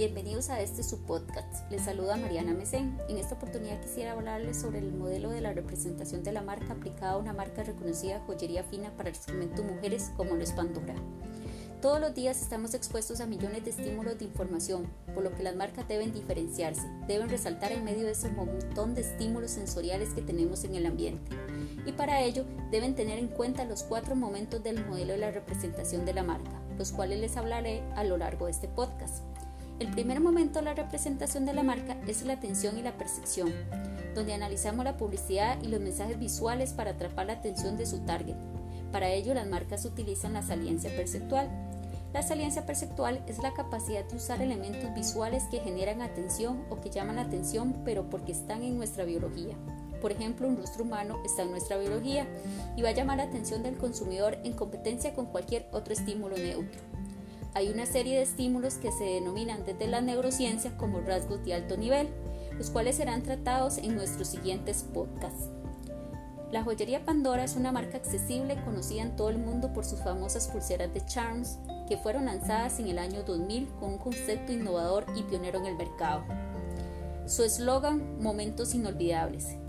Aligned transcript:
Bienvenidos 0.00 0.48
a 0.48 0.62
este 0.62 0.82
su 0.82 1.02
podcast. 1.02 1.70
Les 1.70 1.82
saluda 1.82 2.16
Mariana 2.16 2.54
Mesén. 2.54 2.98
En 3.10 3.18
esta 3.18 3.34
oportunidad 3.34 3.82
quisiera 3.82 4.12
hablarles 4.12 4.58
sobre 4.58 4.78
el 4.78 4.94
modelo 4.94 5.28
de 5.28 5.42
la 5.42 5.52
representación 5.52 6.22
de 6.22 6.32
la 6.32 6.40
marca 6.40 6.72
aplicada 6.72 7.12
a 7.12 7.16
una 7.18 7.34
marca 7.34 7.64
reconocida 7.64 8.22
joyería 8.26 8.64
fina 8.64 8.96
para 8.96 9.10
el 9.10 9.14
segmento 9.14 9.62
mujeres 9.62 10.10
como 10.16 10.36
lo 10.36 10.42
es 10.42 10.52
Pandora. 10.52 10.94
Todos 11.82 12.00
los 12.00 12.14
días 12.14 12.40
estamos 12.40 12.72
expuestos 12.72 13.20
a 13.20 13.26
millones 13.26 13.62
de 13.62 13.72
estímulos 13.72 14.18
de 14.18 14.24
información, 14.24 14.86
por 15.14 15.22
lo 15.22 15.34
que 15.34 15.42
las 15.42 15.54
marcas 15.54 15.86
deben 15.86 16.14
diferenciarse, 16.14 16.88
deben 17.06 17.28
resaltar 17.28 17.70
en 17.70 17.84
medio 17.84 18.06
de 18.06 18.12
ese 18.12 18.30
montón 18.30 18.94
de 18.94 19.02
estímulos 19.02 19.50
sensoriales 19.50 20.14
que 20.14 20.22
tenemos 20.22 20.64
en 20.64 20.76
el 20.76 20.86
ambiente. 20.86 21.36
Y 21.84 21.92
para 21.92 22.22
ello 22.22 22.46
deben 22.70 22.94
tener 22.94 23.18
en 23.18 23.28
cuenta 23.28 23.66
los 23.66 23.82
cuatro 23.82 24.16
momentos 24.16 24.62
del 24.62 24.82
modelo 24.86 25.12
de 25.12 25.18
la 25.18 25.30
representación 25.30 26.06
de 26.06 26.14
la 26.14 26.22
marca, 26.22 26.58
los 26.78 26.90
cuales 26.90 27.20
les 27.20 27.36
hablaré 27.36 27.82
a 27.96 28.04
lo 28.04 28.16
largo 28.16 28.46
de 28.46 28.52
este 28.52 28.66
podcast. 28.66 29.24
El 29.80 29.88
primer 29.88 30.20
momento 30.20 30.58
de 30.58 30.66
la 30.66 30.74
representación 30.74 31.46
de 31.46 31.54
la 31.54 31.62
marca 31.62 31.96
es 32.06 32.22
la 32.22 32.34
atención 32.34 32.76
y 32.76 32.82
la 32.82 32.98
percepción, 32.98 33.50
donde 34.14 34.34
analizamos 34.34 34.84
la 34.84 34.98
publicidad 34.98 35.56
y 35.62 35.68
los 35.68 35.80
mensajes 35.80 36.18
visuales 36.18 36.74
para 36.74 36.90
atrapar 36.90 37.24
la 37.24 37.32
atención 37.32 37.78
de 37.78 37.86
su 37.86 38.00
target. 38.00 38.36
Para 38.92 39.08
ello, 39.08 39.32
las 39.32 39.46
marcas 39.46 39.86
utilizan 39.86 40.34
la 40.34 40.42
saliencia 40.42 40.94
perceptual. 40.94 41.48
La 42.12 42.22
saliencia 42.22 42.66
perceptual 42.66 43.24
es 43.26 43.38
la 43.38 43.54
capacidad 43.54 44.04
de 44.04 44.16
usar 44.16 44.42
elementos 44.42 44.92
visuales 44.94 45.44
que 45.50 45.60
generan 45.60 46.02
atención 46.02 46.62
o 46.68 46.78
que 46.82 46.90
llaman 46.90 47.16
la 47.16 47.22
atención, 47.22 47.74
pero 47.82 48.10
porque 48.10 48.32
están 48.32 48.62
en 48.62 48.76
nuestra 48.76 49.04
biología. 49.04 49.56
Por 50.02 50.12
ejemplo, 50.12 50.46
un 50.46 50.58
rostro 50.58 50.84
humano 50.84 51.22
está 51.24 51.40
en 51.40 51.52
nuestra 51.52 51.78
biología 51.78 52.26
y 52.76 52.82
va 52.82 52.90
a 52.90 52.94
llamar 52.94 53.16
la 53.16 53.24
atención 53.24 53.62
del 53.62 53.78
consumidor 53.78 54.36
en 54.44 54.52
competencia 54.52 55.14
con 55.14 55.24
cualquier 55.24 55.68
otro 55.72 55.94
estímulo 55.94 56.36
neutro. 56.36 56.99
Hay 57.54 57.68
una 57.68 57.84
serie 57.84 58.16
de 58.16 58.22
estímulos 58.22 58.74
que 58.74 58.92
se 58.92 59.04
denominan 59.04 59.64
desde 59.64 59.88
la 59.88 60.00
neurociencia 60.00 60.76
como 60.76 61.00
rasgos 61.00 61.44
de 61.44 61.54
alto 61.54 61.76
nivel, 61.76 62.08
los 62.56 62.70
cuales 62.70 62.96
serán 62.96 63.22
tratados 63.22 63.78
en 63.78 63.96
nuestros 63.96 64.28
siguientes 64.28 64.84
podcasts. 64.94 65.48
La 66.52 66.62
joyería 66.64 67.04
Pandora 67.04 67.44
es 67.44 67.56
una 67.56 67.72
marca 67.72 67.96
accesible 67.96 68.60
conocida 68.64 69.02
en 69.02 69.16
todo 69.16 69.30
el 69.30 69.38
mundo 69.38 69.72
por 69.72 69.84
sus 69.84 70.00
famosas 70.00 70.48
pulseras 70.48 70.92
de 70.92 71.04
Charms, 71.04 71.58
que 71.88 71.96
fueron 71.96 72.24
lanzadas 72.24 72.78
en 72.80 72.88
el 72.88 72.98
año 72.98 73.22
2000 73.22 73.68
con 73.80 73.90
un 73.90 73.98
concepto 73.98 74.52
innovador 74.52 75.06
y 75.16 75.22
pionero 75.22 75.58
en 75.60 75.66
el 75.66 75.76
mercado. 75.76 76.24
Su 77.26 77.44
eslogan 77.44 78.20
Momentos 78.20 78.74
inolvidables 78.74 79.59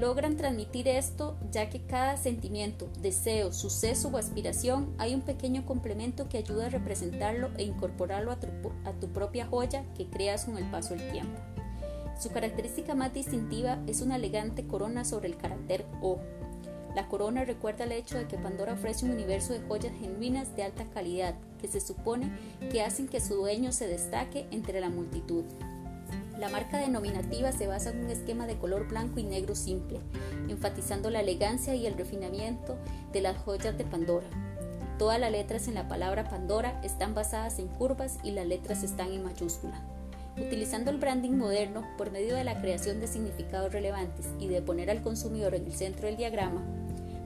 logran 0.00 0.36
transmitir 0.36 0.88
esto 0.88 1.36
ya 1.52 1.68
que 1.68 1.82
cada 1.82 2.16
sentimiento, 2.16 2.88
deseo, 3.00 3.52
suceso 3.52 4.08
o 4.08 4.16
aspiración 4.16 4.94
hay 4.96 5.14
un 5.14 5.20
pequeño 5.20 5.66
complemento 5.66 6.28
que 6.28 6.38
ayuda 6.38 6.66
a 6.66 6.70
representarlo 6.70 7.50
e 7.58 7.64
incorporarlo 7.64 8.32
a 8.32 8.40
tu, 8.40 9.08
propia 9.12 9.46
joya 9.46 9.84
que 9.94 10.08
creas 10.08 10.46
con 10.46 10.56
el 10.56 10.64
paso 10.70 10.94
del 10.94 11.12
tiempo. 11.12 11.38
Su 12.18 12.30
característica 12.30 12.94
más 12.94 13.12
distintiva 13.12 13.78
es 13.86 14.00
una 14.00 14.16
elegante 14.16 14.66
corona 14.66 15.04
sobre 15.04 15.28
el 15.28 15.36
carácter 15.36 15.84
O. 16.00 16.18
La 16.94 17.06
corona 17.06 17.44
recuerda 17.44 17.84
el 17.84 17.92
hecho 17.92 18.16
de 18.18 18.26
que 18.26 18.38
Pandora 18.38 18.72
ofrece 18.72 19.04
un 19.04 19.12
universo 19.12 19.52
de 19.52 19.60
joyas 19.60 19.92
genuinas 20.00 20.56
de 20.56 20.64
alta 20.64 20.84
calidad 20.86 21.34
que 21.60 21.68
se 21.68 21.80
supone 21.80 22.30
que 22.72 22.82
hacen 22.82 23.06
que 23.06 23.20
su 23.20 23.34
dueño 23.34 23.70
se 23.70 23.86
destaque 23.86 24.46
entre 24.50 24.80
la 24.80 24.88
multitud. 24.88 25.44
La 26.40 26.48
marca 26.48 26.78
denominativa 26.78 27.52
se 27.52 27.66
basa 27.66 27.90
en 27.90 28.02
un 28.02 28.10
esquema 28.10 28.46
de 28.46 28.56
color 28.56 28.88
blanco 28.88 29.20
y 29.20 29.24
negro 29.24 29.54
simple, 29.54 30.00
enfatizando 30.48 31.10
la 31.10 31.20
elegancia 31.20 31.74
y 31.74 31.86
el 31.86 31.98
refinamiento 31.98 32.78
de 33.12 33.20
las 33.20 33.36
joyas 33.36 33.76
de 33.76 33.84
Pandora. 33.84 34.26
Todas 34.98 35.20
las 35.20 35.30
letras 35.30 35.68
en 35.68 35.74
la 35.74 35.86
palabra 35.86 36.30
Pandora 36.30 36.80
están 36.82 37.14
basadas 37.14 37.58
en 37.58 37.68
curvas 37.68 38.16
y 38.24 38.30
las 38.30 38.46
letras 38.46 38.82
están 38.82 39.12
en 39.12 39.22
mayúscula. 39.22 39.82
Utilizando 40.38 40.90
el 40.90 40.96
branding 40.96 41.32
moderno 41.32 41.86
por 41.98 42.10
medio 42.10 42.34
de 42.34 42.44
la 42.44 42.58
creación 42.58 43.00
de 43.00 43.06
significados 43.06 43.74
relevantes 43.74 44.24
y 44.38 44.48
de 44.48 44.62
poner 44.62 44.88
al 44.88 45.02
consumidor 45.02 45.54
en 45.54 45.66
el 45.66 45.74
centro 45.74 46.06
del 46.06 46.16
diagrama, 46.16 46.64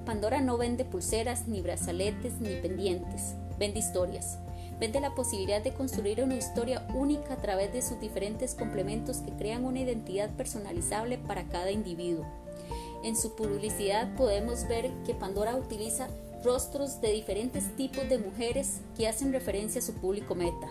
Pandora 0.05 0.41
no 0.41 0.59
vende 0.59 0.85
pulseras, 0.85 1.47
ni 1.47 1.63
brazaletes, 1.63 2.41
ni 2.41 2.57
pendientes, 2.57 3.37
vende 3.61 3.79
historias 3.79 4.39
vende 4.81 5.01
la 5.01 5.15
posibilidad 5.15 5.63
de 5.63 5.73
construir 5.73 6.23
una 6.23 6.37
historia 6.37 6.87
única 6.95 7.35
a 7.35 7.41
través 7.41 7.73
de 7.73 7.83
sus 7.83 8.01
diferentes 8.01 8.55
complementos 8.55 9.19
que 9.19 9.33
crean 9.33 9.65
una 9.65 9.81
identidad 9.81 10.31
personalizable 10.31 11.19
para 11.19 11.45
cada 11.45 11.71
individuo. 11.71 12.27
En 13.03 13.17
su 13.17 13.35
publicidad 13.35 14.15
podemos 14.17 14.67
ver 14.67 14.91
que 15.05 15.15
Pandora 15.15 15.57
utiliza 15.57 16.09
rostros 16.43 17.01
de 17.01 17.13
diferentes 17.13 17.75
tipos 17.77 18.09
de 18.09 18.19
mujeres 18.19 18.81
que 18.97 19.09
hacen 19.09 19.33
referencia 19.33 19.81
a 19.81 19.85
su 19.85 19.95
público 19.95 20.35
meta, 20.35 20.69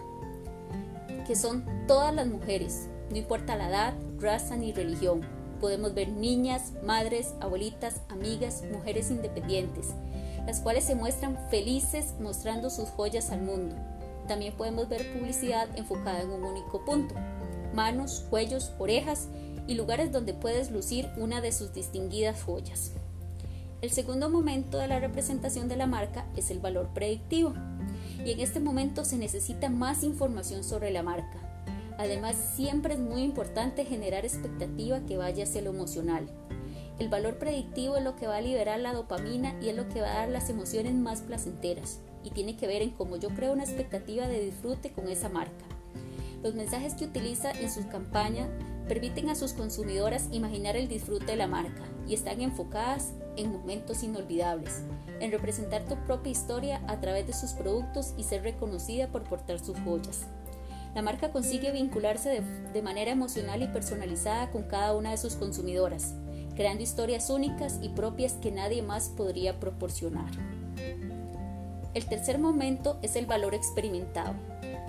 que 1.28 1.36
son 1.36 1.66
todas 1.88 2.14
las 2.14 2.28
mujeres, 2.28 2.88
no 3.10 3.18
importa 3.18 3.56
la 3.56 3.70
edad, 3.70 3.94
raza 4.20 4.56
ni 4.56 4.72
religión. 4.74 5.22
Podemos 5.60 5.94
ver 5.94 6.10
niñas, 6.10 6.74
madres, 6.84 7.34
abuelitas, 7.40 8.02
amigas, 8.10 8.64
mujeres 8.72 9.12
independientes, 9.12 9.90
las 10.46 10.60
cuales 10.60 10.84
se 10.84 10.96
muestran 10.96 11.38
felices 11.50 12.14
mostrando 12.20 12.70
sus 12.70 12.90
joyas 12.90 13.32
al 13.32 13.42
mundo. 13.42 13.76
También 14.28 14.54
podemos 14.56 14.90
ver 14.90 15.12
publicidad 15.14 15.68
enfocada 15.78 16.22
en 16.22 16.30
un 16.30 16.44
único 16.44 16.84
punto, 16.86 17.16
manos, 17.74 18.26
cuellos, 18.30 18.72
orejas 18.80 19.28
y 19.68 19.76
lugares 19.76 20.12
donde 20.12 20.34
puedes 20.34 20.72
lucir 20.72 21.10
una 21.18 21.42
de 21.42 21.52
sus 21.52 21.74
distinguidas 21.74 22.42
joyas. 22.44 22.92
El 23.82 23.92
segundo 23.92 24.30
momento 24.30 24.78
de 24.78 24.88
la 24.88 25.00
representación 25.00 25.68
de 25.68 25.76
la 25.76 25.88
marca 25.88 26.26
es 26.38 26.52
el 26.52 26.60
valor 26.60 26.90
predictivo 26.94 27.54
y 28.26 28.32
en 28.32 28.40
este 28.40 28.62
momento 28.62 29.04
se 29.04 29.18
necesita 29.18 29.70
más 29.70 30.04
información 30.04 30.64
sobre 30.64 30.92
la 30.92 31.04
marca. 31.04 31.40
Además, 31.98 32.36
siempre 32.56 32.94
es 32.94 33.00
muy 33.00 33.22
importante 33.22 33.86
generar 33.86 34.26
expectativa 34.26 35.02
que 35.02 35.18
vaya 35.18 35.44
hacia 35.44 35.62
lo 35.62 35.72
emocional. 35.72 36.28
El 37.00 37.10
valor 37.10 37.40
predictivo 37.40 37.98
es 37.98 38.04
lo 38.04 38.16
que 38.16 38.28
va 38.28 38.38
a 38.38 38.42
liberar 38.42 38.80
la 38.80 38.94
dopamina 38.94 39.56
y 39.62 39.70
es 39.70 39.76
lo 39.76 39.88
que 39.90 40.02
va 40.02 40.12
a 40.12 40.18
dar 40.20 40.30
las 40.30 40.50
emociones 40.50 40.94
más 40.94 41.22
placenteras 41.22 42.00
y 42.24 42.30
tiene 42.32 42.56
que 42.56 42.68
ver 42.68 42.82
en 42.82 42.92
cómo 42.92 43.18
yo 43.18 43.30
creo 43.30 43.52
una 43.52 43.64
expectativa 43.64 44.28
de 44.28 44.40
disfrute 44.40 44.92
con 44.92 45.08
esa 45.08 45.28
marca. 45.28 45.66
Los 46.44 46.56
mensajes 46.56 46.94
que 46.94 47.06
utiliza 47.06 47.52
en 47.52 47.72
sus 47.72 47.86
campañas 47.86 48.50
permiten 48.88 49.30
a 49.30 49.36
sus 49.36 49.54
consumidoras 49.54 50.28
imaginar 50.32 50.76
el 50.76 50.88
disfrute 50.88 51.26
de 51.26 51.36
la 51.36 51.48
marca 51.48 51.84
y 52.08 52.14
están 52.14 52.42
enfocadas 52.42 53.14
en 53.38 53.52
momentos 53.52 54.04
inolvidables, 54.04 54.84
en 55.20 55.32
representar 55.32 55.86
tu 55.86 55.96
propia 56.06 56.32
historia 56.32 56.82
a 56.88 57.00
través 57.00 57.26
de 57.26 57.34
sus 57.34 57.52
productos 57.54 58.14
y 58.18 58.24
ser 58.24 58.44
reconocida 58.44 59.08
por 59.08 59.24
portar 59.24 59.60
sus 59.60 59.80
joyas. 59.80 60.28
La 60.94 61.02
marca 61.02 61.32
consigue 61.32 61.72
vincularse 61.72 62.30
de, 62.30 62.42
de 62.72 62.82
manera 62.84 63.12
emocional 63.12 63.64
y 63.64 63.68
personalizada 63.68 64.52
con 64.52 64.64
cada 64.64 64.96
una 64.96 65.12
de 65.12 65.18
sus 65.18 65.36
consumidoras, 65.36 66.14
creando 66.56 66.84
historias 66.84 67.30
únicas 67.30 67.80
y 67.82 67.90
propias 67.90 68.34
que 68.34 68.52
nadie 68.52 68.82
más 68.82 69.10
podría 69.10 69.60
proporcionar. 69.60 70.32
El 71.94 72.06
tercer 72.06 72.40
momento 72.40 72.98
es 73.02 73.16
el 73.16 73.26
valor 73.26 73.54
experimentado. 73.54 74.34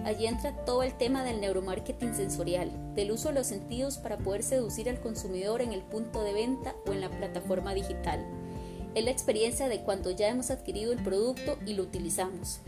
Allí 0.05 0.27
entra 0.27 0.53
todo 0.65 0.83
el 0.83 0.95
tema 0.95 1.25
del 1.25 1.41
neuromarketing 1.41 2.15
sensorial, 2.15 2.71
del 2.95 3.11
uso 3.11 3.29
de 3.29 3.35
los 3.35 3.47
sentidos 3.47 3.99
para 3.99 4.19
poder 4.19 4.43
seducir 4.43 4.89
al 4.89 5.01
consumidor 5.01 5.63
en 5.63 5.73
el 5.73 5.83
punto 5.83 6.23
de 6.23 6.33
venta 6.33 6.75
o 6.87 6.93
en 6.93 7.01
la 7.01 7.11
plataforma 7.11 7.75
digital. 7.75 8.25
Es 8.95 9.05
la 9.05 9.11
experiencia 9.11 9.69
de 9.69 9.81
cuando 9.81 10.11
ya 10.11 10.29
hemos 10.29 10.51
adquirido 10.51 10.93
el 10.93 11.03
producto 11.03 11.59
y 11.67 11.75
lo 11.75 11.83
utilizamos. 11.83 12.61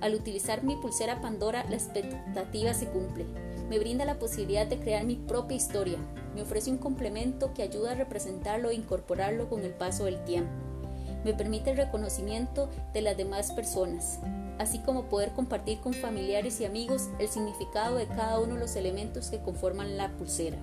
Al 0.00 0.14
utilizar 0.14 0.62
mi 0.62 0.76
pulsera 0.76 1.20
Pandora, 1.20 1.64
la 1.68 1.76
expectativa 1.76 2.74
se 2.74 2.86
cumple. 2.88 3.24
Me 3.68 3.78
brinda 3.78 4.04
la 4.04 4.18
posibilidad 4.18 4.66
de 4.66 4.78
crear 4.78 5.04
mi 5.04 5.16
propia 5.16 5.56
historia. 5.56 5.98
Me 6.34 6.42
ofrece 6.42 6.70
un 6.70 6.78
complemento 6.78 7.54
que 7.54 7.62
ayuda 7.62 7.92
a 7.92 7.96
representarlo 7.96 8.70
e 8.70 8.74
incorporarlo 8.74 9.48
con 9.48 9.64
el 9.64 9.72
paso 9.72 10.04
del 10.04 10.22
tiempo 10.24 10.64
me 11.24 11.34
permite 11.34 11.70
el 11.70 11.78
reconocimiento 11.78 12.68
de 12.92 13.02
las 13.02 13.16
demás 13.16 13.50
personas, 13.52 14.20
así 14.58 14.78
como 14.78 15.08
poder 15.08 15.32
compartir 15.32 15.80
con 15.80 15.94
familiares 15.94 16.60
y 16.60 16.66
amigos 16.66 17.08
el 17.18 17.28
significado 17.28 17.96
de 17.96 18.06
cada 18.06 18.38
uno 18.38 18.54
de 18.54 18.60
los 18.60 18.76
elementos 18.76 19.30
que 19.30 19.40
conforman 19.40 19.96
la 19.96 20.12
pulsera, 20.12 20.58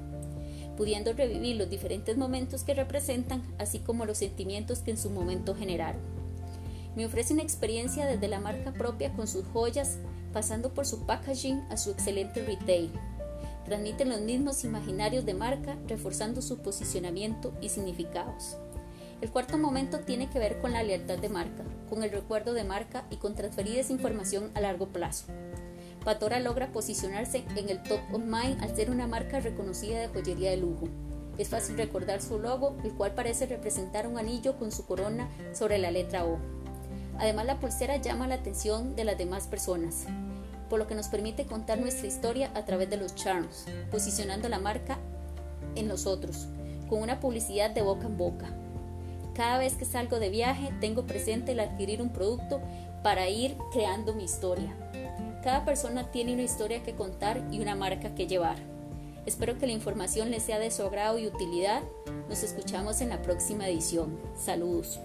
pudiendo 0.78 1.14
revivir 1.14 1.56
los 1.58 1.70
diferentes 1.70 2.16
momentos 2.16 2.64
que 2.64 2.76
representan, 2.76 3.42
así 3.58 3.80
como 3.80 4.06
los 4.06 4.20
sentimientos 4.20 4.80
que 4.80 4.92
en 4.92 4.98
su 4.98 5.10
momento 5.10 5.56
generaron. 5.56 6.21
Me 6.96 7.06
ofrece 7.06 7.34
una 7.34 7.44
experiencia 7.44 8.06
desde 8.06 8.28
la 8.28 8.40
marca 8.40 8.74
propia 8.74 9.14
con 9.14 9.28
sus 9.28 9.46
joyas, 9.48 9.98
pasando 10.34 10.74
por 10.74 10.86
su 10.86 11.06
packaging 11.06 11.62
a 11.70 11.78
su 11.78 11.92
excelente 11.92 12.44
retail. 12.44 12.92
Transmiten 13.66 14.10
los 14.10 14.22
mismos 14.22 14.64
imaginarios 14.64 15.26
de 15.26 15.34
marca, 15.34 15.78
reforzando 15.88 16.42
su 16.42 16.60
posicionamiento 16.60 17.54
y 17.62 17.70
significados. 17.70 18.58
El 19.22 19.30
cuarto 19.30 19.58
momento 19.58 20.00
tiene 20.00 20.30
que 20.30 20.40
ver 20.40 20.60
con 20.60 20.74
la 20.74 20.84
lealtad 20.84 21.20
de 21.20 21.30
marca, 21.30 21.64
con 21.88 22.04
el 22.04 22.12
recuerdo 22.12 22.54
de 22.54 22.64
marca 22.64 23.06
y 23.12 23.18
con 23.18 23.36
transferir 23.36 23.78
esa 23.78 23.94
información 23.94 24.52
a 24.56 24.62
largo 24.62 24.88
plazo. 24.88 25.28
Patora 26.04 26.40
logra 26.40 26.72
posicionarse 26.72 27.46
en 27.56 27.70
el 27.70 27.84
top 27.84 28.00
of 28.12 28.24
mind 28.24 28.62
al 28.64 28.76
ser 28.76 28.90
una 28.90 29.06
marca 29.06 29.40
reconocida 29.40 30.00
de 30.00 30.08
joyería 30.08 30.50
de 30.50 30.58
lujo. 30.58 30.88
Es 31.38 31.50
fácil 31.50 31.78
recordar 31.78 32.22
su 32.22 32.40
logo, 32.40 32.76
el 32.84 32.94
cual 32.94 33.14
parece 33.14 33.46
representar 33.46 34.08
un 34.08 34.18
anillo 34.18 34.58
con 34.58 34.72
su 34.72 34.86
corona 34.86 35.30
sobre 35.54 35.78
la 35.78 35.92
letra 35.92 36.26
O. 36.26 36.40
Además, 37.22 37.46
la 37.46 37.60
pulsera 37.60 37.98
llama 37.98 38.28
la 38.28 38.36
atención 38.36 38.96
de 38.96 39.06
las 39.06 39.18
demás 39.18 39.48
personas. 39.48 40.08
por 40.70 40.80
lo 40.80 40.88
que 40.88 40.96
nos 40.96 41.10
permite 41.10 41.46
contar 41.46 41.82
nuestra 41.82 42.08
historia 42.08 42.50
a 42.56 42.64
través 42.64 42.90
de 42.90 42.96
los 42.96 43.14
charms, 43.14 43.66
posicionando 43.92 44.48
la 44.48 44.58
marca 44.58 45.00
en 45.76 45.90
nosotros, 45.90 46.48
con 46.88 47.02
una 47.02 47.20
publicidad 47.20 47.72
de 47.72 47.82
boca 47.82 48.08
en 48.08 48.18
boca. 48.18 48.46
Cada 49.36 49.58
vez 49.58 49.76
que 49.76 49.84
salgo 49.84 50.18
de 50.18 50.30
viaje 50.30 50.72
tengo 50.80 51.06
presente 51.06 51.52
el 51.52 51.60
adquirir 51.60 52.02
un 52.02 52.14
producto 52.14 52.62
para 53.04 53.28
ir 53.28 53.58
creando 53.74 54.14
mi 54.14 54.24
historia. 54.24 54.74
Cada 55.44 55.66
persona 55.66 56.10
tiene 56.10 56.34
una 56.34 56.44
historia 56.44 56.84
que 56.84 56.96
contar 56.96 57.46
y 57.52 57.60
una 57.60 57.76
marca 57.76 58.16
que 58.16 58.28
llevar. 58.28 58.56
Espero 59.26 59.58
que 59.58 59.68
la 59.68 59.74
información 59.74 60.32
les 60.32 60.44
sea 60.44 60.58
de 60.58 60.72
su 60.72 60.84
agrado 60.84 61.20
y 61.20 61.28
utilidad. 61.28 61.84
Nos 62.30 62.44
escuchamos 62.44 63.02
en 63.02 63.10
la 63.10 63.22
próxima 63.22 63.68
edición. 63.68 64.18
Saludos. 64.38 65.02